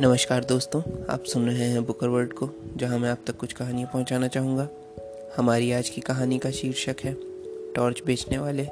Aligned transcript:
नमस्कार 0.00 0.44
दोस्तों, 0.44 0.82
आप 1.10 1.24
सुन 1.24 1.46
रहे 1.46 1.64
हैं 1.64 1.84
बुकर 1.84 2.08
वर्ल्ड 2.08 2.32
को, 2.32 2.50
जहाँ 2.76 2.98
मैं 2.98 3.10
आप 3.10 3.18
तक 3.26 3.36
कुछ 3.36 3.52
कहानियाँ 3.52 3.90
पहुंचाना 3.92 4.28
चाहूँगा। 4.28 4.68
हमारी 5.36 5.72
आज 5.72 5.88
की 5.88 6.00
कहानी 6.00 6.38
का 6.38 6.50
शीर्षक 6.50 6.96
है, 7.04 7.16
टॉर्च 7.74 8.02
बेचने 8.06 8.38
वाले, 8.38 8.66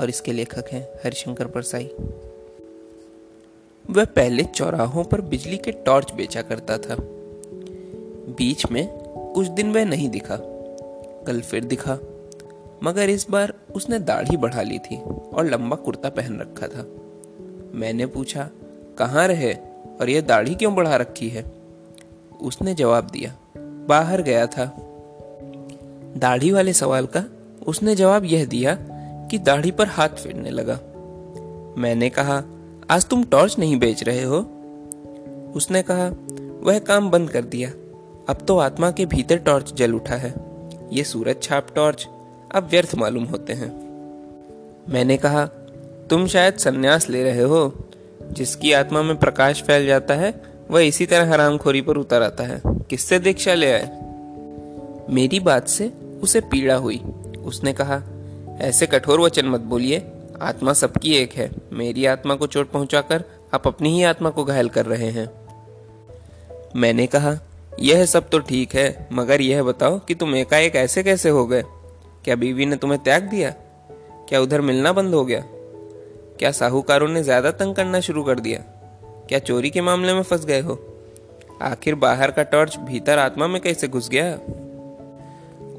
और 0.00 0.08
इसके 0.08 0.32
लेखक 0.32 0.64
हैं 0.72 0.88
हरिशंकर 1.04 1.46
परसाई। 1.46 1.84
वह 3.90 4.04
पहले 4.04 4.44
चौराहों 4.44 5.04
पर 5.04 5.20
बिजली 5.20 5.56
के 5.56 5.72
टॉर्च 5.72 6.12
बेचा 6.12 6.42
करता 6.42 6.78
था। 6.78 6.96
बीच 8.38 8.70
में 8.70 8.88
कुछ 9.34 9.46
दिन 9.46 9.72
वह 9.72 9.84
नहीं 9.84 10.08
दिखा, 10.08 10.38
कल 11.26 11.40
फिर 11.40 11.64
दिखा, 11.64 11.98
मगर 12.82 13.10
इस 13.10 13.30
बार 13.30 13.54
उसने 13.74 13.98
दाढ़ी 13.98 14.36
बढ़ा 14.36 14.62
ली 14.62 14.78
थी 14.78 15.00
और 15.02 15.46
लंबा 15.46 15.76
कुर्ता 15.76 16.08
पहन 16.08 16.40
रखा 16.40 16.68
था। 16.68 16.86
मैंने 17.78 18.06
पूछा, 18.06 18.50
कहाँ 18.98 19.28
रहे? 19.28 19.67
और 20.00 20.10
यह 20.10 20.20
दाढ़ी 20.20 20.54
क्यों 20.54 20.74
बढ़ा 20.74 20.96
रखी 20.96 21.28
है? 21.28 21.44
उसने 22.42 22.74
जवाब 22.74 23.06
दिया, 23.06 23.36
बाहर 23.88 24.22
गया 24.22 24.46
था। 24.46 24.76
दाढ़ी 26.16 26.50
वाले 26.50 26.72
सवाल 26.72 27.06
का 27.06 27.24
उसने 27.66 27.94
जवाब 27.94 28.24
यह 28.24 28.44
दिया 28.44 28.78
कि 29.30 29.38
दाढ़ी 29.38 29.70
पर 29.70 29.86
हाथ 29.86 30.08
फेरने 30.08 30.50
लगा। 30.50 30.80
मैंने 31.80 32.10
कहा, 32.10 32.42
आज 32.90 33.06
तुम 33.06 33.24
टॉर्च 33.24 33.58
नहीं 33.58 33.78
बेच 33.78 34.02
रहे 34.02 34.22
हो? 34.22 34.36
उसने 35.54 35.82
कहा, 35.82 36.08
वह 36.60 36.78
काम 36.78 37.10
बंद 37.10 37.30
कर 37.30 37.42
दिया। 37.42 37.70
अब 38.28 38.38
तो 38.48 38.58
आत्मा 38.58 38.90
के 38.90 39.06
भीतर 39.06 39.36
टॉर्च 39.36 39.74
जल 39.74 39.94
उठा 39.94 40.14
है। 40.14 40.34
ये 40.92 41.04
सूरज 41.04 41.36
छाप 41.42 41.66
टॉर्च, 41.74 42.08
अब 42.54 42.68
व्यर्थ 42.70 42.94
मालूम 42.94 43.24
होते 43.24 43.52
हैं। 43.52 43.88
मैंने 44.88 45.16
कहा, 45.16 45.46
तुम 46.10 46.26
शायद 46.26 46.54
संन्यास 46.54 47.10
ले 47.10 47.24
रहे 47.24 47.42
हो। 47.42 47.87
जिसकी 48.38 48.72
आत्मा 48.72 49.02
में 49.02 49.16
प्रकाश 49.16 49.62
फैल 49.62 49.86
जाता 49.86 50.14
है, 50.14 50.42
वह 50.70 50.80
इसी 50.80 51.06
तरह 51.06 51.32
हरामखोरी 51.32 51.80
पर 51.80 51.96
उतर 51.96 52.22
आता 52.22 52.44
है। 52.44 52.60
किससे 52.66 53.18
दीक्षा 53.18 53.54
ले 53.54 53.72
आए? 53.72 53.88
मेरी 55.10 55.40
बात 55.40 55.68
से 55.68 55.92
उसे 56.22 56.40
पीड़ा 56.40 56.74
हुई। 56.74 56.96
उसने 57.44 57.72
कहा, 57.72 58.02
ऐसे 58.60 58.86
कठोर 58.86 59.20
वचन 59.20 59.46
मत 59.46 59.60
बोलिए। 59.60 60.02
आत्मा 60.42 60.72
सबकी 60.72 61.14
एक 61.14 61.32
है। 61.32 61.50
मेरी 61.72 62.06
आत्मा 62.06 62.34
को 62.34 62.46
चोट 62.46 62.70
पहुंचाकर 62.70 63.24
आप 63.54 63.66
अपनी 63.66 63.88
ही 63.88 64.02
आत्मा 64.02 64.30
को 64.30 64.44
घायल 64.44 64.68
कर 64.68 64.86
रहे 64.86 65.10
हैं। 65.10 65.30
मैंने 66.76 67.06
कहा, 67.06 67.34
यह 67.80 68.06
सब 68.06 68.28
तो 68.28 68.38
ठीक 68.38 68.74
है, 68.74 69.08
मगर 69.12 69.40
यह 69.40 69.62
बताओ 69.62 69.98
कि 69.98 70.14
तुम 70.14 70.34
एकाएक 70.36 70.76
ऐसे 70.76 71.02
कैसे 71.02 71.28
हो 71.28 71.46
गए? 71.46 71.62
क्या 72.24 72.36
बीवी 72.36 72.66
ने 72.66 72.76
तुम्हें 72.76 73.02
त्याग 73.02 73.22
दिया? 73.22 73.50
क्या 74.28 74.40
उधर 74.40 74.60
मिलना 74.60 74.92
बंद 74.92 75.14
हो 75.14 75.24
गया? 75.24 75.44
क्या 76.38 76.50
साहूकारों 76.50 77.08
ने 77.08 77.22
ज़्यादा 77.22 77.50
तंग 77.50 77.74
करना 77.74 78.00
शुरू 78.00 78.22
कर 78.22 78.40
दिया? 78.40 78.58
क्या 79.28 79.38
चोरी 79.38 79.70
के 79.70 79.80
मामले 79.80 80.14
में 80.14 80.22
फंस 80.22 80.44
गए 80.44 80.60
हो? 80.60 80.78
आखिर 81.62 81.94
बाहर 81.94 82.30
का 82.30 82.42
टॉर्च 82.42 82.76
भीतर 82.78 83.18
आत्मा 83.18 83.46
में 83.46 83.60
कैसे 83.62 83.88
घुस 83.88 84.08
गया? 84.08 84.34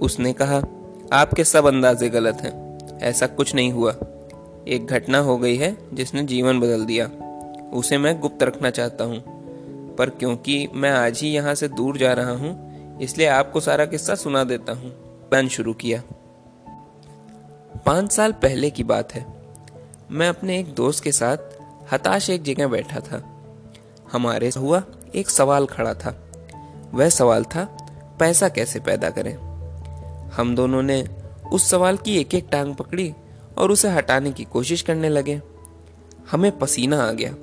उसने 0.01 0.33
कहा, 0.33 0.61
आपके 1.13 1.43
सब 1.43 1.65
अंदाजे 1.65 2.09
गलत 2.09 2.35
हैं। 2.35 2.79
ऐसा 2.99 3.27
कुछ 3.27 3.55
नहीं 3.55 3.71
हुआ। 3.71 3.95
एक 4.67 4.87
घटना 4.89 5.17
हो 5.17 5.37
गई 5.37 5.55
है 5.55 5.77
जिसने 5.93 6.23
जीवन 6.23 6.59
बदल 6.59 6.85
दिया। 6.85 7.05
उसे 7.73 7.97
मैं 7.97 8.19
गुप्त 8.19 8.43
रखना 8.43 8.69
चाहता 8.69 9.03
हूँ। 9.03 9.23
पर 9.95 10.09
क्योंकि 10.09 10.67
मैं 10.73 10.91
आज 10.91 11.19
ही 11.21 11.29
यहाँ 11.29 11.55
से 11.55 11.67
दूर 11.67 11.97
जा 11.97 12.13
रहा 12.13 12.31
हूँ, 12.31 12.97
इसलिए 13.01 13.27
आपको 13.27 13.59
सारा 13.59 13.85
किस्सा 13.85 14.15
सुना 14.15 14.43
देता 14.43 14.73
हूँ। 14.73 14.89
प्लान 15.29 15.47
शुरू 15.47 15.73
किया। 15.73 16.03
पाँच 17.85 18.11
साल 18.11 18.31
पहले 18.31 18.69
की 18.69 18.83
बात 18.83 19.13
है। 19.13 19.38
मैं 20.11 20.29
अपने 20.29 20.59
एक 20.59 20.73
दोस्त 20.73 21.03
के 21.03 21.11
साथ 21.11 21.37
हताश 21.93 22.29
एक 22.29 22.43
जगह 22.43 22.67
बैठा 22.67 22.99
था। 22.99 23.43
हमारे 24.11 24.51
हुआ 24.57 24.83
एक 25.15 25.29
सवाल 25.29 25.65
खड़ा 25.65 25.93
था। 25.93 26.31
वह 26.93 27.09
सवाल 27.09 27.43
था, 27.43 27.77
पैसा 28.19 28.49
कैसे 28.49 28.79
पैदा 28.79 29.09
करें? 29.09 29.37
हम 30.29 30.55
दोनों 30.55 30.83
ने 30.83 31.07
उस 31.51 31.69
सवाल 31.69 31.97
की 31.97 32.17
एक 32.17 32.35
एक 32.35 32.47
टांग 32.51 32.75
पकड़ी 32.75 33.13
और 33.57 33.71
उसे 33.71 33.89
हटाने 33.89 34.31
की 34.31 34.43
कोशिश 34.43 34.81
करने 34.81 35.09
लगे। 35.09 35.41
हमें 36.31 36.59
पसीना 36.59 37.03
आ 37.03 37.11
गया, 37.11 37.33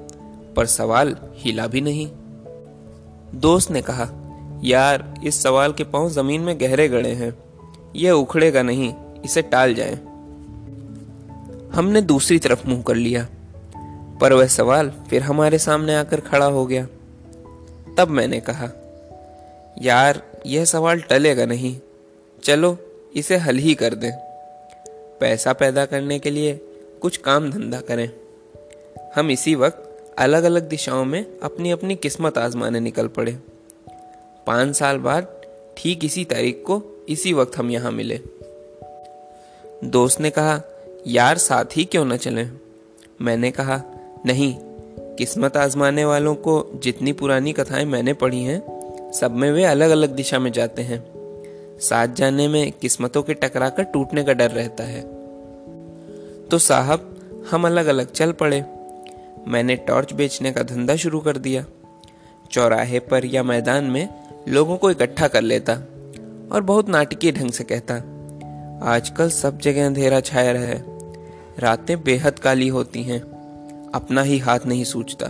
पर 0.57 0.67
सवाल 0.67 1.17
हिला 1.35 1.67
भी 1.67 1.81
नहीं। 1.81 2.11
दोस्त 3.41 3.71
ने 3.71 3.83
कहा, 3.83 4.09
यार, 4.65 5.15
इस 5.25 5.43
सवाल 5.43 5.73
के 5.73 5.85
पाँव 5.85 6.11
ज़मीन 6.11 6.41
में 6.41 6.61
गहरे 6.61 6.89
गड़े 6.89 7.13
हैं। 7.13 7.39
यह 7.97 8.13
उखड़ेगा 8.13 8.63
नहीं, 8.63 8.95
इसे 9.25 9.43
टाल 9.43 9.75
जाएँ। 9.75 10.06
हमने 11.77 12.01
दूसरी 12.03 12.39
तरफ़ 12.39 12.69
मुँह 12.69 12.83
कर 12.83 12.95
लिया। 12.95 13.29
पर 14.21 14.33
वह 14.33 14.47
सवाल 14.47 14.93
फिर 15.11 15.23
हमारे 15.23 15.59
सामने 15.59 15.95
आकर 15.95 16.21
खड़ा 16.21 16.47
हो 16.47 16.67
गया। 16.67 16.87
तब 17.99 18.09
मैंने 18.11 18.41
कहा, 18.41 18.69
यार, 19.83 20.23
यह 20.47 20.65
सवाल 20.65 21.01
टलेगा 21.01 21.47
नहीं। 21.47 21.81
चलो, 22.45 22.79
इसे 23.15 23.37
हल 23.37 23.57
ही 23.57 23.75
कर 23.75 23.95
दें। 23.95 24.13
पैसा 25.21 25.53
पैदा 25.53 25.87
करने 25.87 26.19
के 26.19 26.31
लिए 26.31 26.61
कुछ 27.03 27.17
काम 27.17 27.51
धंधा 27.51 27.81
करें। 27.81 28.11
हम 29.17 29.31
इसी 29.31 29.55
वक्त 29.55 30.07
अलग 30.19 30.43
अलग 30.43 30.69
दिशाओं 30.69 31.05
में 31.05 31.27
अपनी 31.43 31.71
अपनी 31.71 31.97
किस्मत 31.97 32.39
आजमाने 32.39 32.81
निकल 32.81 33.07
पड़े। 33.07 33.39
पाँच 34.47 34.77
साल 34.77 34.99
बाद 34.99 35.29
ठीक 35.77 36.05
इसी 36.05 36.25
तारीख 36.25 36.63
को 36.67 37.05
इसी 37.09 37.33
वक्त 37.33 37.59
हम 37.59 37.71
यहाँ 37.71 37.93
मिले। 37.93 38.21
दोस्त 39.85 40.21
ने 40.21 40.31
कहा 40.31 40.63
यार 41.07 41.39
साथ 41.39 41.65
ही 41.77 41.85
क्यों 41.85 42.05
न 42.05 42.17
चलें? 42.17 42.51
मैंने 43.23 43.51
कहा, 43.51 43.83
नहीं, 44.27 44.55
किस्मत 45.17 45.57
आजमाने 45.57 46.05
वालों 46.05 46.35
को 46.35 46.71
जितनी 46.83 47.13
पुरानी 47.13 47.53
कथाएँ 47.53 47.85
मैंने 47.85 48.13
पढ़ी 48.13 48.43
हैं, 48.43 49.13
सब 49.13 49.31
में 49.31 49.53
वे 49.53 49.65
अलग 49.65 49.91
अलग 49.91 50.11
दिशा 50.11 50.39
में 50.39 50.53
जाते 50.53 50.83
हैं। 50.83 51.05
साथ 51.81 52.09
जाने 52.09 52.49
में 52.49 52.73
किस्मतों 52.73 53.23
के 53.23 53.35
टकरा 53.35 53.69
कर 53.69 53.83
टूटने 53.83 54.25
का 54.25 54.33
डर 54.33 54.51
रहता 54.51 54.85
है। 54.85 55.01
तो 56.49 56.59
साहब, 56.59 57.17
हम 57.51 57.67
अलग 57.67 57.87
अलग 57.87 58.13
चल 58.13 58.33
पड़े। 58.33 58.65
मैंने 59.49 59.77
टॉर्च 59.77 60.13
बेचने 60.13 60.53
का 60.53 60.63
धंधा 60.63 60.97
शुरू 60.97 61.21
कर 61.21 61.37
दिया। 61.37 61.65
चौराहे 62.51 63.01
पर 63.01 63.27
या 63.27 63.43
मैदान 63.43 63.85
में 63.85 64.09
लोगों 64.49 64.77
को 64.77 64.91
इकट्ठा 64.91 65.29
कर 65.29 65.43
लेता 65.43 65.73
और 66.53 66.61
बहुत 66.61 66.89
नाटकीय 66.89 67.33
ढंग 67.33 67.51
से 67.51 67.65
कहता, 67.65 67.95
आजकल 68.83 69.31
सब 69.31 69.59
जगह 69.59 69.87
अंधेरा 69.87 70.21
छाया 70.21 70.53
रहा 70.53 70.96
रातें 71.59 72.03
बेहद 72.03 72.39
काली 72.39 72.69
होती 72.69 73.03
हैं। 73.03 73.21
अपना 73.95 74.23
ही 74.23 74.39
हाथ 74.39 74.59
नहीं 74.67 74.85
सूझता। 74.85 75.27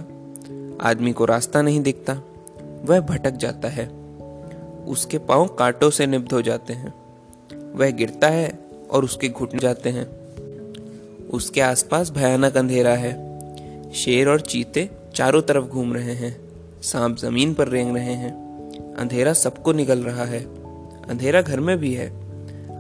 आदमी 0.81 1.13
को 1.13 1.25
रास्ता 1.25 1.63
नहीं 1.63 1.81
दिखता। 1.81 2.23
वह 2.85 3.01
भटक 3.01 3.31
जाता 3.31 3.69
है। 3.69 3.89
उसके 4.87 5.19
पाँव 5.19 5.47
कांटों 5.47 5.91
से 5.91 6.07
निब्ध 6.07 6.33
हो 6.33 6.43
जाते 6.43 6.73
हैं। 6.73 6.95
वह 7.75 7.91
गिरता 7.91 8.29
है 8.29 8.59
और 8.91 9.05
उसके 9.05 9.29
घुटने 9.29 9.61
जाते 9.61 9.91
हैं। 9.91 10.07
उसके 11.29 11.61
आसपास 11.61 12.11
भयानक 12.11 12.57
अंधेरा 12.57 12.95
है। 12.95 13.27
शेर 13.93 14.29
और 14.29 14.41
चीते 14.41 14.91
चारों 15.15 15.43
तरफ़ 15.43 15.65
घूम 15.65 15.95
रहे 15.95 16.15
हैं। 16.15 16.41
सांप 16.83 17.17
ज़मीन 17.17 17.55
पर 17.55 17.69
रेंग 17.69 17.97
रहे 17.97 18.15
हैं। 18.15 18.47
अंधेरा 18.95 19.33
सबको 19.33 19.73
निगल 19.73 19.99
रहा 19.99 20.25
है। 20.25 20.45
अंधेरा 21.05 21.43
घर 21.43 21.61
में 21.61 21.79
भी 21.79 21.95
है। 21.95 22.09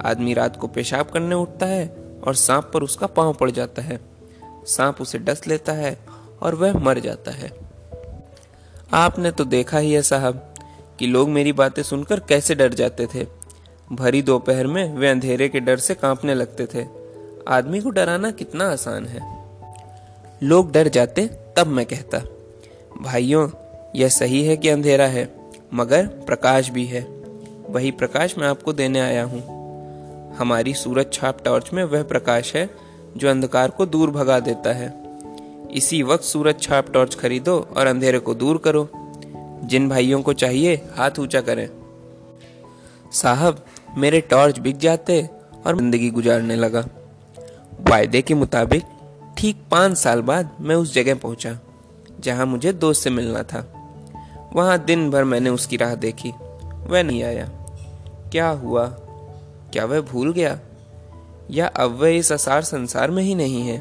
आदमी 0.00 0.34
रात 0.34 0.56
को 0.56 0.66
पेशाब 0.66 1.06
करने 1.06 1.34
उठता 1.34 1.66
है 1.66 2.05
और 2.26 2.34
सांप 2.34 2.70
पर 2.74 2.82
उसका 2.82 3.06
पाँव 3.06 3.32
पड़ 3.32 3.50
जाता 3.50 3.82
है। 3.82 4.00
सांप 4.66 5.00
उसे 5.00 5.18
डस 5.18 5.46
लेता 5.46 5.72
है 5.72 5.98
और 6.42 6.54
वह 6.54 6.78
मर 6.78 6.98
जाता 6.98 7.30
है। 7.30 7.52
आपने 8.92 9.30
तो 9.30 9.44
देखा 9.44 9.78
ही 9.78 9.92
है 9.92 10.02
साहब 10.02 10.54
कि 10.98 11.06
लोग 11.06 11.28
मेरी 11.28 11.52
बातें 11.52 11.82
सुनकर 11.82 12.20
कैसे 12.20 12.54
डर 12.54 12.74
जाते 12.74 13.06
थे। 13.06 13.26
भरी 13.92 14.22
दोपहर 14.22 14.66
में 14.66 14.94
वे 14.94 15.08
अंधेरे 15.08 15.48
के 15.48 15.60
डर 15.60 15.76
से 15.76 15.94
कांपने 15.94 16.34
लगते 16.34 16.66
थे। 16.66 16.86
आदमी 17.48 17.80
को 17.80 17.90
डराना 17.90 18.30
कितना 18.30 18.70
आसान 18.72 19.06
है। 19.06 19.20
लोग 20.42 20.72
डर 20.72 20.88
जाते 20.88 21.26
तब 21.56 21.66
मैं 21.66 21.86
कहता, 21.86 22.18
भाइयों, 23.02 23.48
यह 23.96 24.08
सही 24.08 24.44
है 24.44 24.56
कि 24.56 24.68
अंधेरा 24.68 25.06
है, 25.06 25.36
मगर 25.74 26.06
प्रकाश 26.06 26.70
भी 26.70 26.86
है। 26.86 27.00
वही 27.68 27.90
प्रकाश 27.90 28.38
मैं 28.38 28.48
आपको 28.48 28.72
देने 28.72 29.00
आया 29.00 29.24
हूँ। 29.24 29.55
हमारी 30.38 30.74
सूरज 30.74 31.12
छाप 31.12 31.44
टॉर्च 31.44 31.72
में 31.72 31.82
वह 31.84 32.02
प्रकाश 32.02 32.54
है 32.54 32.68
जो 33.16 33.28
अंधकार 33.30 33.70
को 33.70 33.86
दूर 33.86 34.10
भगा 34.10 34.40
देता 34.40 34.72
है। 34.72 34.94
इसी 35.72 36.02
वक्त 36.02 36.24
सूरज 36.24 36.60
छाप 36.62 36.90
टॉर्च 36.92 37.14
खरीदो 37.14 37.58
और 37.76 37.86
अंधेरे 37.86 38.18
को 38.18 38.34
दूर 38.34 38.58
करो। 38.58 38.88
जिन 39.64 39.88
भाइयों 39.88 40.22
को 40.22 40.32
चाहिए, 40.32 40.74
हाथ 40.96 41.18
ऊँचा 41.18 41.40
करें। 41.40 41.68
साहब, 43.12 43.64
मेरे 43.96 44.20
टॉर्च 44.20 44.58
बिक 44.58 44.76
जाते 44.76 45.28
और 45.66 45.76
ज़िंदगी 45.76 46.10
गुजारने 46.10 46.56
लगा। 46.56 46.84
वायदे 47.90 48.22
के 48.22 48.34
मुताबिक, 48.34 48.82
ठीक 49.38 49.56
पाँच 49.70 49.96
साल 49.98 50.22
बाद 50.22 50.50
मैं 50.60 50.74
उस 50.74 50.94
जगह 50.94 51.14
पहुँचा, 51.14 51.58
जहाँ 52.20 52.46
मुझे 52.46 52.72
दोस्त 52.72 53.02
से 53.02 53.10
मिलना 53.10 53.42
था। 53.42 53.66
वहाँ 54.54 54.78
दिन 54.84 55.10
भर 55.10 55.24
मैंने 55.24 55.50
उसकी 55.50 55.76
राह 55.76 55.94
देखी, 55.94 56.30
वह 56.86 57.02
नहीं 57.02 57.22
आया। 57.22 57.48
क्या 58.32 58.48
हुआ? 58.48 58.86
क्या 59.76 59.84
वह 59.84 60.00
भूल 60.00 60.32
गया? 60.32 60.60
या 61.50 61.66
अब 61.66 61.90
वह 61.90 62.08
इस 62.08 62.32
असार 62.32 62.62
संसार 62.62 63.10
में 63.10 63.22
ही 63.22 63.34
नहीं 63.34 63.62
है? 63.62 63.78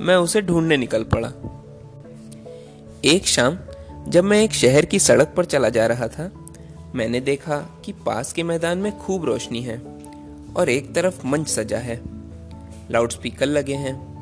मैं 0.00 0.16
उसे 0.16 0.42
ढूँढने 0.42 0.76
निकल 0.76 1.04
पड़ा। 1.04 1.32
एक 3.04 3.26
शाम, 3.26 3.58
जब 4.08 4.24
मैं 4.24 4.44
एक 4.44 4.52
शहर 4.52 4.84
की 4.84 4.98
सड़क 4.98 5.34
पर 5.36 5.44
चला 5.44 5.68
जा 5.68 5.86
रहा 5.86 6.08
था, 6.08 6.32
मैंने 6.94 7.20
देखा 7.20 7.58
कि 7.84 7.92
पास 7.92 8.32
के 8.32 8.42
मैदान 8.42 8.78
में 8.78 8.98
खूब 8.98 9.24
रोशनी 9.24 9.60
है 9.62 9.82
और 10.56 10.68
एक 10.68 10.94
तरफ़ 10.94 11.26
मंच 11.26 11.48
सजा 11.48 11.78
है। 11.78 12.00
लाउडस्पीकर 12.90 13.46
लगे 13.46 13.74
हैं। 13.74 14.12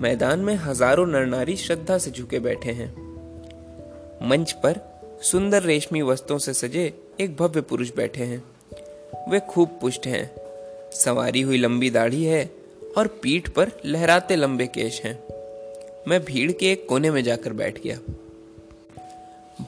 मैदान 0.00 0.38
में 0.38 0.54
हज़ारों 0.54 1.06
नरनारी 1.06 1.56
श्रद्धा 1.56 1.98
से 1.98 2.10
झुके 2.10 2.38
बैठे 2.38 2.70
हैं। 2.72 2.94
मंच 4.28 4.52
पर 4.52 4.80
सुंदर 5.22 5.62
रेशमी 5.62 6.02
वस्त्रों 6.02 6.38
से 6.38 6.54
सजे 6.54 7.02
एक 7.20 7.36
भव्य 7.36 7.60
पुरुष 7.60 7.90
बैठे 7.96 8.24
हैं। 8.24 8.51
वे 9.14 9.40
खूब 9.40 9.78
पुष्ट 9.80 10.06
हैं। 10.06 10.30
सवारी 10.92 11.40
हुई 11.40 11.58
लंबी 11.58 11.90
दाढ़ी 11.90 12.24
है 12.24 12.50
और 12.98 13.06
पीठ 13.06 13.48
पर 13.48 13.70
लहराते 13.86 14.36
लंबे 14.36 14.66
केश 14.66 15.02
हैं। 15.04 15.22
मैं 16.08 16.24
भीड़ 16.24 16.52
के 16.52 16.72
एक 16.72 16.88
कोने 16.88 17.10
में 17.10 17.24
जाकर 17.24 17.52
बैठ 17.52 17.82
गया। 17.82 17.98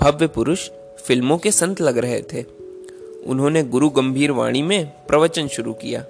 भव्य 0.01 0.27
पुरुष 0.27 0.71
फ़िल्मों 1.07 1.39
के 1.39 1.51
संत 1.51 1.81
लग 1.81 1.99
रहे 1.99 2.23
थे। 2.23 2.43
उन्होंने 3.27 3.63
गुरु 3.63 3.89
गंभीर 3.89 4.31
वाणी 4.31 4.63
में 4.63 4.87
प्रवचन 4.87 5.49
शुरू 5.49 5.73
किया। 5.73 6.05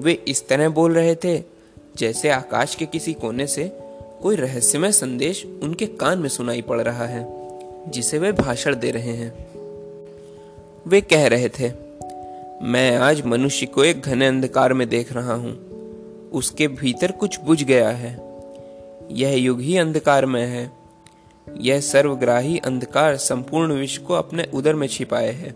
वे 0.00 0.12
इस 0.12 0.48
तरह 0.48 0.68
बोल 0.68 0.94
रहे 0.94 1.14
थे, 1.14 1.42
जैसे 1.96 2.28
आकाश 2.28 2.74
के 2.74 2.86
किसी 2.86 3.12
कोने 3.12 3.46
से 3.46 3.72
कोई 4.22 4.36
रहस्यमय 4.36 4.92
संदेश 4.92 5.46
उनके 5.62 5.86
कान 5.86 6.18
में 6.18 6.28
सुनाई 6.28 6.62
पड़ 6.62 6.80
रहा 6.80 7.06
है, 7.06 7.26
जिसे 7.90 8.18
वे 8.18 8.32
भाषण 8.32 8.74
दे 8.74 8.90
रहे 8.90 9.12
हैं। 9.12 9.46
वे 10.86 11.00
कह 11.00 11.26
रहे 11.26 11.48
थे 11.48 11.91
मैं 12.64 12.96
आज 12.96 13.26
मनुष्य 13.26 13.66
को 13.66 13.84
एक 13.84 14.00
घने 14.00 14.26
अंधकार 14.26 14.72
में 14.72 14.88
देख 14.88 15.12
रहा 15.12 15.34
हूँ। 15.34 15.68
उसके 16.32 16.68
भीतर 16.68 17.12
कुछ 17.12 17.40
बुझ 17.40 17.64
गया 17.64 17.90
है। 17.90 18.38
यह 19.10 19.34
युग 19.34 19.60
ही 19.60 19.78
अंधकार 19.78 20.26
में 20.26 20.46
है। 20.46 20.72
यह 21.60 21.80
सर्वग्राही 21.80 22.58
अंधकार 22.58 23.16
संपूर्ण 23.16 23.72
विश्व 23.72 24.02
को 24.02 24.14
अपने 24.14 24.48
उदर 24.54 24.74
में 24.74 24.88
छिपाए 24.88 25.32
है। 25.32 25.54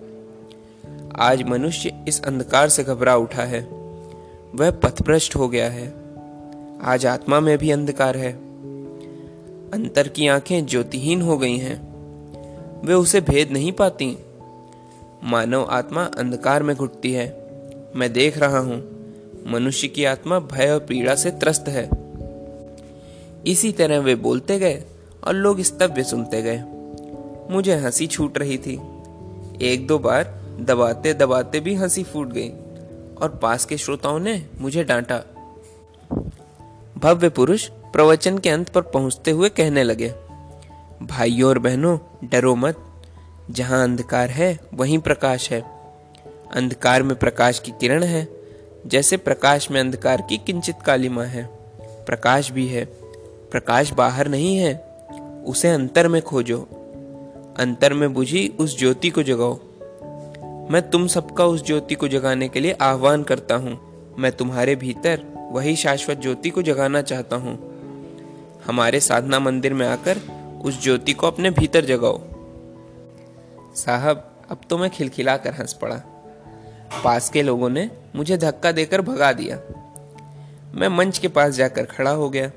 आज 1.19 1.43
मनुष्य 1.43 2.05
इस 2.09 2.23
अंधकार 2.23 2.69
से 2.69 2.85
घबरा 2.85 3.17
उठा 3.17 3.43
है। 3.43 3.61
वह 4.55 4.71
पथभ्रष्ट 4.71 5.37
हो 5.37 5.49
गया 5.49 5.71
है। 5.71 5.95
आज 6.83 7.07
आत्मा 7.07 7.41
में 7.41 7.59
भी 7.59 7.71
अंधकार 7.71 8.17
है। 8.17 8.33
अंतर 9.71 10.09
की 10.09 10.29
आँखें 10.29 10.67
ज्योतिहीन 10.67 11.23
हो 11.23 11.39
गई 11.39 11.57
हैं। 11.57 11.97
वे 12.87 12.95
उसे 12.95 13.21
भेद 13.21 13.51
नहीं 13.51 13.73
पाती। 13.73 14.17
मानव 15.27 15.67
आत्मा 15.71 16.05
अंधकार 16.05 16.63
में 16.63 16.77
घुटती 16.77 17.13
है। 17.13 17.27
मैं 17.97 18.13
देख 18.13 18.39
रहा 18.39 18.59
हूँ, 18.59 18.77
मनुष्य 19.47 19.89
की 19.89 20.05
आत्मा 20.05 20.39
भय 20.39 20.71
और 20.71 20.79
पीड़ा 20.79 21.15
से 21.15 21.31
त्रस्त 21.31 21.69
है। 21.69 21.89
इसी 23.47 23.73
तरह 23.73 23.99
वे 23.99 24.15
बोलते 24.15 24.59
गए 24.59 24.83
और 25.25 25.35
लोग 25.35 25.61
स्तव्य 25.61 26.05
सुनते 26.05 26.43
गए। 26.43 26.63
मुझे 27.51 27.75
हँसी 27.75 28.07
छूट 28.07 28.39
रही 28.39 28.59
थी। 28.59 28.75
एक 29.63 29.87
दो 29.87 29.99
बार 29.99 30.25
दबाते 30.61 31.15
दबाते 31.15 31.61
भी 31.61 31.75
हँसी 31.75 32.03
फूट 32.03 32.29
गई 32.29 32.49
और 33.17 33.39
पास 33.43 33.65
के 33.65 33.77
श्रोताओं 33.77 34.19
ने 34.19 34.47
मुझे 34.59 34.85
डांटा। 34.85 35.23
भव्य 36.99 37.29
पुरुष 37.29 37.69
प्रवचन 37.93 38.39
के 38.39 38.51
अंत 38.51 38.69
पर 38.69 38.83
पहुँचते 38.83 39.31
हुए 39.31 39.49
कहने 39.49 39.83
लगे, 39.83 40.09
भाइयों 41.03 41.49
और 41.49 41.59
बहनों, 41.59 41.99
डरो 42.25 42.55
मत। 42.57 42.86
जहाँ 43.51 43.85
अंधकार 43.85 44.31
है, 44.31 44.61
वहीं 44.75 44.99
प्रकाश 44.99 45.51
है। 45.51 45.65
अंधकार 46.53 47.03
में 47.03 47.19
प्रकाश 47.19 47.59
की 47.59 47.71
किरण 47.71 48.03
है, 48.03 48.29
जैसे 48.87 49.17
प्रकाश 49.17 49.71
में 49.71 49.81
अंधकार 49.81 50.21
की 50.29 50.39
किंचित 50.39 50.77
कालिमा 50.87 51.25
है। 51.25 51.45
प्रकाश 51.81 52.51
भी 52.51 52.67
है, 52.67 52.85
प्रकाश 53.51 53.93
बाहर 53.93 54.29
नहीं 54.29 54.57
है, 54.57 54.75
उसे 55.47 55.69
अंतर 55.69 56.09
में 56.09 56.23
खोजो। 56.23 56.59
अंतर 57.59 57.95
में 57.95 58.15
बुझी 58.15 58.55
उस 58.61 58.79
ज्योति 58.79 59.11
को 59.11 59.23
जगाओ। 59.23 59.59
मैं 60.71 60.91
तुम 60.91 61.07
सबका 61.07 61.45
उस 61.45 61.67
ज्योति 61.67 61.95
को 61.95 62.09
जगाने 62.09 62.49
के 62.49 62.61
लिए 62.61 62.73
आह्वान 62.73 63.23
करता 63.23 63.55
हूँ। 63.55 63.81
मैं 64.19 64.33
तुम्हारे 64.33 64.77
भीतर 64.77 65.49
वही 65.53 65.77
शाश्वत 65.77 66.19
ज्योति 66.19 66.51
को 66.51 66.63
जगाना 66.63 67.03
चाहता 67.03 67.37
हूँ। 67.37 67.77
हमारे 68.67 69.01
साधना 69.01 69.39
मंदिर 69.39 69.75
में 69.75 69.87
आकर 69.89 70.19
उस 70.65 70.83
ज्योति 70.83 71.13
को 71.13 71.27
अपने 71.27 71.51
भीतर 71.51 71.85
जगाओ। 71.85 72.21
साहब, 73.77 74.33
अब 74.51 74.61
तो 74.71 74.79
मैं 74.79 74.91
खिलखिला 74.91 75.37
कर 75.37 75.55
हंस 75.55 75.73
पड़ा। 75.73 75.97
पास 77.05 77.31
के 77.31 77.43
लोगों 77.43 77.71
ने 77.71 77.91
मुझे 78.17 78.37
धक्का 78.37 78.73
देकर 78.73 79.01
भगा 79.01 79.33
दिया। 79.33 79.57
मैं 80.75 80.89
मंच 80.89 81.19
के 81.19 81.29
पास 81.29 81.55
जाकर 81.55 81.85
खड़ा 81.85 82.11
हो 82.11 82.31
गया। 82.31 82.49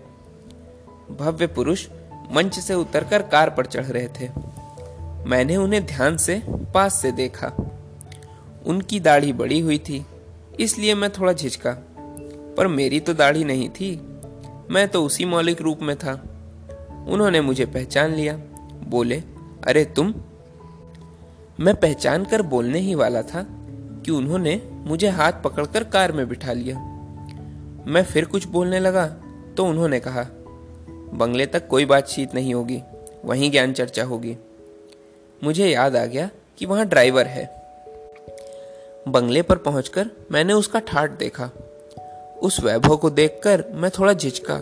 भव्य 1.19 1.48
पुरुष 1.48 1.88
मंच 2.31 2.60
से 2.60 2.74
उतरकर 2.74 3.21
कार 3.21 3.50
पर 3.50 3.66
चढ़ 3.66 3.86
रहे 3.86 4.07
थे। 4.07 4.30
मैंने 5.30 5.57
उन्हें 5.57 5.86
ध्यान 5.86 6.18
से, 6.18 6.44
पास 6.50 7.01
से 7.01 7.12
देखा। 7.12 7.48
उनकी 8.66 9.00
दाढ़ी 9.00 9.33
बड़ी 9.33 9.60
हुई 9.60 9.77
थी, 9.77 10.06
इसलिए 10.60 10.95
मैं 10.95 11.10
थोड़ा 11.10 11.33
झिझका। 11.33 11.77
पर 12.57 12.68
मेरी 12.68 13.00
तो 13.00 13.13
दाढ़ी 13.13 13.44
नहीं 13.44 13.69
थी। 13.69 13.95
मैं 14.69 14.88
तो 14.88 15.06
उसी 15.06 15.25
मौलिक 15.25 15.62
रूप 15.62 15.80
में 15.81 15.95
था। 15.95 16.13
उन्होंने 17.10 17.42
मुझे 17.42 17.66
पहचान 17.66 18.12
लिया। 18.12 18.38
बोले, 18.88 19.24
अरे 19.68 19.86
तुम 19.86 20.13
मैं 21.60 21.74
पहचान 21.76 22.26
कर 22.26 22.42
बोलने 22.42 22.80
ही 22.80 22.94
वाला 22.96 23.22
था 23.22 23.46
कि 24.06 24.12
उन्होंने 24.12 24.62
मुझे 24.66 25.08
हाथ 25.08 25.42
पकड़कर 25.44 25.84
कार 25.84 26.12
में 26.12 26.28
बिठा 26.30 26.54
लिया। 26.54 26.76
मैं 27.88 28.04
फिर 28.04 28.26
कुछ 28.26 28.46
बोलने 28.48 28.80
लगा 28.80 29.06
तो 29.58 29.66
उन्होंने 29.66 30.00
कहा, 30.00 30.24
बंगले 31.14 31.46
तक 31.46 31.68
कोई 31.68 31.86
बातचीत 31.86 32.36
नहीं 32.36 32.54
होगी, 32.54 32.82
वहीं 33.26 33.50
ज्ञान 33.52 33.74
चर्चा 33.74 34.04
होगी। 34.04 34.36
मुझे 35.42 35.68
याद 35.68 35.96
आ 35.96 36.06
गया 36.06 36.30
कि 36.58 36.66
वहाँ 36.66 36.86
ड्राइवर 36.86 37.28
है। 37.28 37.46
बंगले 39.08 39.42
पर 39.42 39.58
पहुंचकर 39.58 40.10
मैंने 40.32 40.54
उसका 40.54 40.80
ठाट 40.80 41.18
देखा। 41.18 41.50
उस 42.42 42.60
वैभव 42.64 42.96
को 42.98 43.10
देखकर 43.10 43.64
मैं 43.72 43.90
थोड़ा 43.90 44.14
झिझका, 44.14 44.62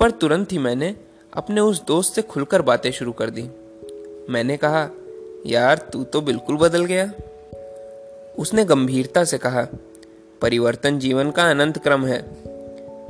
पर 0.00 0.10
तुरंत 0.10 0.52
ही 0.52 0.58
मैंने 0.58 0.94
अपने 1.32 1.60
उस 1.60 1.84
दोस्त 1.86 2.14
से 2.14 2.22
खुलकर 2.22 2.62
बातें 2.62 2.90
शुरू 2.90 3.12
कर 3.12 3.30
दी। 3.30 3.48
मैंने 4.30 4.56
कहा 4.56 4.88
यार, 5.46 5.78
तू 5.78 6.04
तो 6.04 6.20
बिल्कुल 6.20 6.56
बदल 6.56 6.84
गया। 6.84 7.12
उसने 8.38 8.64
गंभीरता 8.64 9.24
से 9.24 9.38
कहा, 9.38 9.66
परिवर्तन 10.40 10.98
जीवन 10.98 11.30
का 11.30 11.50
अनंत 11.50 11.78
क्रम 11.78 12.06
है। 12.06 12.30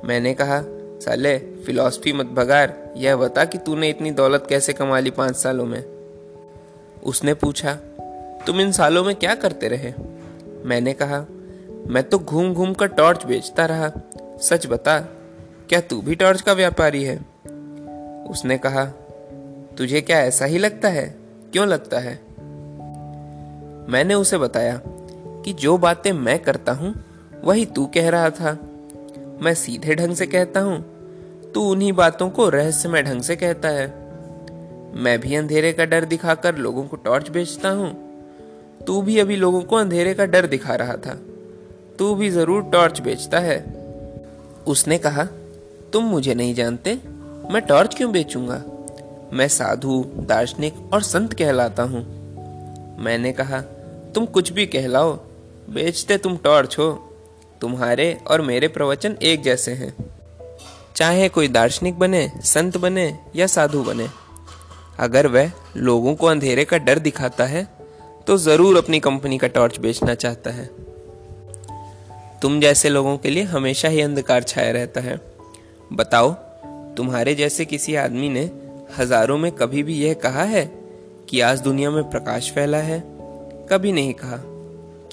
मैंने 0.04 0.34
कहा, 0.34 0.62
साले, 1.00 1.38
फिलॉसफी 1.38 2.12
मत 2.12 2.26
भगार, 2.26 2.94
यह 2.96 3.16
बता 3.16 3.44
कि 3.44 3.58
तूने 3.58 3.88
इतनी 3.88 4.10
दौलत 4.10 4.46
कैसे 4.48 4.72
कमा 4.72 4.98
ली 4.98 5.10
पाँच 5.10 5.36
सालों 5.36 5.66
में? 5.66 5.84
उसने 7.04 7.34
पूछा, 7.34 7.74
तुम 8.46 8.60
इन 8.60 8.72
सालों 8.72 9.04
में 9.04 9.16
क्या 9.16 9.34
करते 9.34 9.68
रहे? 9.68 9.92
मैंने 10.64 10.92
कहा, 10.92 11.26
मैं 11.86 12.02
तो 12.02 12.18
घूम 12.18 12.54
घूम 12.54 12.74
कर 12.74 12.86
टॉर्च 12.86 13.26
बेचता 13.26 13.66
रहा। 13.66 13.92
सच 14.40 14.66
बता, 14.66 15.00
क्या 15.68 15.80
तू 15.80 16.00
भी 16.00 16.14
टॉर्च 16.14 16.40
का 16.40 16.52
व्यापारी 16.52 17.04
है? 17.04 17.16
उसने 18.30 18.58
कहा, 18.58 18.84
तुझे 19.78 20.00
क्या 20.00 20.20
ऐसा 20.20 20.44
ही 20.44 20.58
लगता 20.58 20.88
है? 20.88 21.16
क्यों 21.52 21.68
लगता 21.68 21.98
है? 21.98 22.25
मैंने 23.88 24.14
उसे 24.14 24.38
बताया 24.38 24.80
कि 25.44 25.52
जो 25.52 25.78
बातें 25.78 26.12
मैं 26.12 26.38
करता 26.38 26.72
हूँ, 26.72 26.94
वही 27.44 27.66
तू 27.66 27.86
कह 27.86 28.10
रहा 28.10 28.30
था। 28.30 28.58
मैं 29.42 29.54
सीधे 29.54 29.94
ढंग 29.94 30.14
से 30.14 30.26
कहता 30.26 30.60
हूँ, 30.60 30.84
तू 31.54 31.62
उन्हीं 31.62 31.92
बातों 31.92 32.30
को 32.30 32.48
रहस्यमय 32.48 33.02
ढंग 33.02 33.22
से 33.22 33.36
कहता 33.36 33.68
है। 33.68 33.86
मैं 34.94 35.20
भी 35.20 35.34
अंधेरे 35.34 35.72
का 35.72 35.84
डर 35.84 36.04
दिखाकर 36.04 36.56
लोगों 36.56 36.84
को 36.84 36.96
टॉर्च 36.96 37.28
बेचता 37.28 37.68
हूँ। 37.68 38.06
तू 38.86 39.02
भी 39.02 39.18
अभी 39.18 39.36
लोगों 39.36 39.62
को 39.62 39.76
अंधेरे 39.76 40.14
का 40.14 40.24
डर 40.24 40.46
दिखा 40.46 40.74
रहा 40.74 40.96
था। 40.96 41.20
तू 41.98 42.14
भी 42.14 42.30
ज़रूर 42.30 42.62
टॉर्च 42.62 43.00
बेचता 43.00 43.38
है। 43.38 43.60
उसने 44.66 44.98
कहा, 44.98 45.24
तुम 45.92 46.04
मुझे 46.04 46.34
नहीं 46.34 46.54
जानते, 46.54 46.98
मैं 47.50 47.60
टॉर्च 47.62 47.94
क्यों 47.94 48.12
बेचूँगा? 48.12 48.62
मैं 49.32 49.48
साधु, 49.48 50.04
दार्शनिक 50.16 50.74
और 50.92 51.02
संत 51.02 51.32
कहलाता 51.32 51.82
हूँ। 51.82 52.16
मैंने 52.98 53.32
कहा 53.32 53.62
तुम 54.16 54.26
कुछ 54.26 54.50
भी 54.52 54.64
कहलाओ, 54.66 55.12
बेचते 55.68 56.16
तुम 56.18 56.36
टॉर्च 56.36 56.76
हो। 56.78 56.90
तुम्हारे 57.60 58.06
और 58.26 58.40
मेरे 58.42 58.68
प्रवचन 58.68 59.16
एक 59.22 59.42
जैसे 59.42 59.72
हैं। 59.72 59.92
चाहे 60.96 61.28
कोई 61.28 61.48
दार्शनिक 61.48 61.98
बने, 61.98 62.30
संत 62.44 62.76
बने 62.76 63.18
या 63.36 63.46
साधु 63.46 63.82
बने, 63.82 64.06
अगर 64.98 65.26
वह 65.26 65.50
लोगों 65.78 66.14
को 66.14 66.26
अंधेरे 66.26 66.64
का 66.64 66.78
डर 66.78 66.98
दिखाता 66.98 67.44
है 67.44 67.66
तो 68.26 68.36
ज़रूर 68.38 68.76
अपनी 68.76 69.00
कंपनी 69.00 69.38
का 69.38 69.48
टॉर्च 69.48 69.78
बेचना 69.78 70.14
चाहता 70.14 70.50
है। 70.50 70.64
तुम 72.42 72.58
जैसे 72.60 72.88
लोगों 72.88 73.16
के 73.18 73.30
लिए 73.30 73.42
हमेशा 73.44 73.88
ही 73.88 74.00
अंधकार 74.00 74.42
छाया 74.42 74.70
रहता 74.72 75.00
है। 75.00 75.20
बताओ, 75.92 76.32
तुम्हारे 76.96 77.34
जैसे 77.34 77.64
किसी 77.64 77.94
आदमी 77.96 78.28
ने 78.28 78.50
हज़ारों 78.98 79.36
में 79.38 79.50
कभी 79.52 79.82
भी 79.82 79.98
यह 79.98 80.14
कहा 80.22 80.44
है 80.44 80.64
कि 81.30 81.40
आज 81.40 81.60
दुनिया 81.60 81.90
में 81.90 82.02
प्रकाश 82.10 82.50
फैला 82.52 82.78
है? 82.78 83.15
कभी 83.70 83.92
नहीं 83.92 84.14
कहा। 84.14 84.36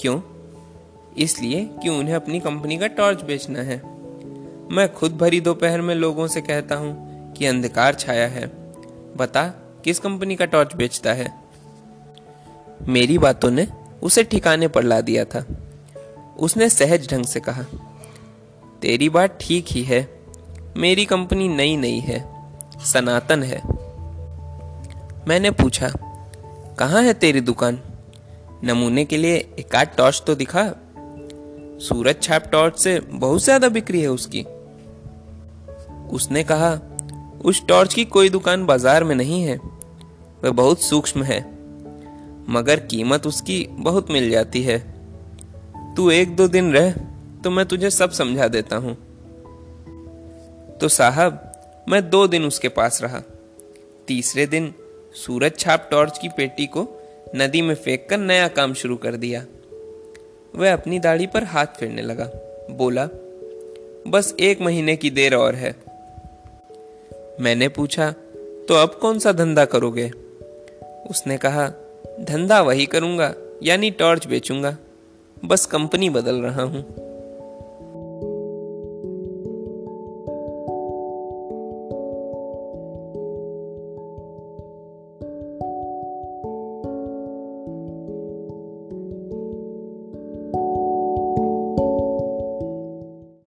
क्यों? 0.00 0.20
इसलिए 1.18 1.64
कि 1.82 1.88
उन्हें 1.88 2.14
अपनी 2.14 2.40
कंपनी 2.40 2.78
का 2.78 2.86
टॉर्च 2.86 3.22
बेचना 3.22 3.58
है। 3.58 3.76
मैं 4.70 4.94
खुद 4.94 5.16
भरी 5.16 5.40
दोपहर 5.40 5.80
में 5.80 5.94
लोगों 5.94 6.26
से 6.26 6.40
कहता 6.40 6.74
हूँ 6.74 7.32
कि 7.32 7.46
अंधकार 7.46 7.94
छाया 7.94 8.26
है। 8.28 8.46
बता, 9.16 9.44
किस 9.84 9.98
कंपनी 9.98 10.36
का 10.36 10.44
टॉर्च 10.44 10.74
बेचता 10.74 11.12
है? 11.12 11.32
मेरी 12.88 13.18
बातों 13.18 13.50
ने 13.50 13.66
उसे 14.02 14.24
ठिकाने 14.24 14.68
पर 14.68 14.82
ला 14.82 15.00
दिया 15.00 15.24
था। 15.24 15.44
उसने 16.38 16.68
सहज 16.68 17.10
ढंग 17.10 17.24
से 17.24 17.40
कहा, 17.40 17.64
तेरी 18.82 19.08
बात 19.08 19.38
ठीक 19.40 19.66
ही 19.68 19.82
है। 19.82 20.08
मेरी 20.76 21.04
कंपनी 21.04 21.48
नई 21.48 21.76
नई 21.76 21.98
है। 22.00 22.24
सनातन 22.84 23.42
है। 23.42 23.60
मैंने 25.28 25.50
पूछा, 25.50 25.92
कहाँ 26.78 27.02
है 27.02 27.14
तेरी 27.14 27.40
दुकान? 27.40 27.80
नमूने 28.64 29.04
के 29.04 29.16
लिए 29.16 29.36
एक 29.58 29.74
आध 29.74 29.88
टॉर्च 29.96 30.22
तो 30.26 30.34
दिखा। 30.34 30.64
सूरज 31.80 32.22
छाप 32.22 32.44
टॉर्च 32.52 32.78
से 32.78 32.98
बहुत 33.00 33.42
ज़्यादा 33.42 33.68
बिक्री 33.68 34.00
है 34.00 34.08
उसकी। 34.08 34.42
उसने 36.12 36.42
कहा, 36.44 36.72
उस 37.44 37.66
टॉर्च 37.68 37.94
की 37.94 38.04
कोई 38.06 38.28
दुकान 38.30 38.64
बाज़ार 38.66 39.04
में 39.04 39.14
नहीं 39.14 39.42
है। 39.42 39.56
वह 39.56 40.50
बहुत 40.50 40.82
सूक्ष्म 40.82 41.22
है, 41.22 41.40
मगर 42.48 42.80
कीमत 42.80 43.26
उसकी 43.26 43.66
बहुत 43.70 44.10
मिल 44.10 44.30
जाती 44.30 44.62
है। 44.62 44.78
तू 45.96 46.10
एक 46.10 46.36
दो 46.36 46.48
दिन 46.48 46.72
रह 46.72 46.92
तो 47.44 47.50
मैं 47.50 47.64
तुझे 47.66 47.90
सब 47.90 48.10
समझा 48.12 48.48
देता 48.48 48.76
हूँ। 48.76 48.94
तो 50.80 50.88
साहब, 50.88 51.84
मैं 51.88 52.08
दो 52.10 52.26
दिन 52.26 52.44
उसके 52.44 52.68
पास 52.70 53.02
रहा। 53.02 53.22
तीसरे 54.08 54.46
दिन 54.46 54.72
सूरज 55.16 55.58
छाप 55.58 55.88
टॉर्च 55.90 56.18
की 56.18 56.28
पेटी 56.28 56.66
को 56.66 56.82
नदी 57.34 57.62
में 57.62 57.74
फेंक 57.74 58.06
कर 58.10 58.18
नया 58.18 58.48
काम 58.48 58.74
शुरू 58.74 58.96
कर 58.96 59.16
दिया। 59.16 59.46
वह 60.54 60.72
अपनी 60.72 60.98
दाढ़ी 60.98 61.26
पर 61.26 61.44
हाथ 61.44 61.66
फेरने 61.66 62.02
लगा। 62.02 62.30
बोला, 62.70 63.08
बस 64.08 64.34
एक 64.40 64.60
महीने 64.60 64.96
की 64.96 65.10
देर 65.10 65.34
और 65.34 65.54
है। 65.54 65.74
मैंने 67.40 67.68
पूछा 67.68 68.10
तो 68.68 68.74
अब 68.74 68.94
कौन 68.94 69.18
सा 69.18 69.32
धंधा 69.32 69.64
करोगे? 69.64 70.10
उसने 71.10 71.36
कहा, 71.36 71.68
धंधा 72.20 72.60
वही 72.60 72.86
करूँगा, 72.86 73.34
यानी 73.62 73.90
टॉर्च 73.90 74.26
बेचूँगा। 74.26 74.76
बस 75.44 75.66
कंपनी 75.66 76.10
बदल 76.10 76.36
रहा 76.36 76.62
हूँ। 76.62 77.03